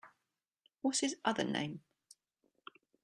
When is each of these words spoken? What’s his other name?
What’s 0.81 1.01
his 1.01 1.17
other 1.23 1.43
name? 1.43 1.83